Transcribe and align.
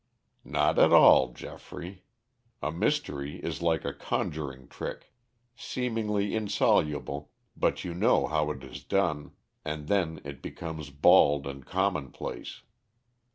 "Not 0.43 0.79
at 0.79 0.91
all, 0.91 1.31
Geoffrey. 1.31 2.01
A 2.59 2.71
mystery 2.71 3.35
is 3.35 3.61
like 3.61 3.85
a 3.85 3.93
conjuring 3.93 4.67
trick 4.67 5.13
seemingly 5.55 6.33
insoluble, 6.35 7.29
but 7.55 7.83
you 7.83 7.93
know 7.93 8.25
how 8.25 8.49
it 8.49 8.63
is 8.63 8.83
done, 8.83 9.33
and 9.63 9.87
then 9.87 10.19
it 10.25 10.41
becomes 10.41 10.89
bald 10.89 11.45
and 11.45 11.63
commonplace. 11.63 12.63